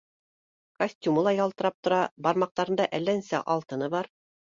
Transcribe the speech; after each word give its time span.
Костюмы 0.77 1.23
ла 1.27 1.33
ялтырап 1.39 1.75
тора, 1.87 1.99
бармаҡтарында 2.29 2.87
әллә 3.01 3.15
нисә 3.19 3.43
алтыны 3.57 3.91
бар. 3.97 4.11